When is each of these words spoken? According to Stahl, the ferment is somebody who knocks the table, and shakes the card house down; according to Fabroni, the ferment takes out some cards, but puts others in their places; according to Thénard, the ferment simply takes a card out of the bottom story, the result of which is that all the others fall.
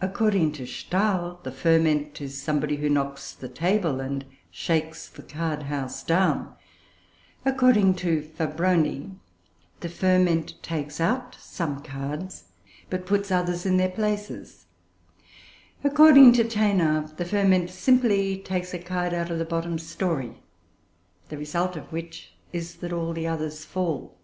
According 0.00 0.52
to 0.52 0.64
Stahl, 0.64 1.38
the 1.42 1.52
ferment 1.52 2.18
is 2.22 2.40
somebody 2.40 2.76
who 2.76 2.88
knocks 2.88 3.34
the 3.34 3.46
table, 3.46 4.00
and 4.00 4.24
shakes 4.50 5.06
the 5.06 5.22
card 5.22 5.64
house 5.64 6.02
down; 6.02 6.54
according 7.44 7.96
to 7.96 8.22
Fabroni, 8.22 9.16
the 9.80 9.90
ferment 9.90 10.54
takes 10.62 10.98
out 10.98 11.34
some 11.38 11.82
cards, 11.82 12.44
but 12.88 13.04
puts 13.04 13.30
others 13.30 13.66
in 13.66 13.76
their 13.76 13.90
places; 13.90 14.64
according 15.84 16.32
to 16.32 16.44
Thénard, 16.44 17.18
the 17.18 17.26
ferment 17.26 17.68
simply 17.68 18.38
takes 18.38 18.72
a 18.72 18.78
card 18.78 19.12
out 19.12 19.30
of 19.30 19.38
the 19.38 19.44
bottom 19.44 19.76
story, 19.78 20.40
the 21.28 21.36
result 21.36 21.76
of 21.76 21.92
which 21.92 22.32
is 22.50 22.76
that 22.76 22.94
all 22.94 23.12
the 23.12 23.26
others 23.26 23.66
fall. 23.66 24.16